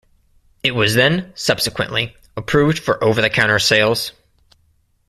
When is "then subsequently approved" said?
0.95-2.79